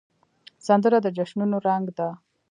سندره 0.67 0.97
د 1.01 1.07
جشنونو 1.17 1.57
رنګ 1.67 1.85
ده 1.97 2.09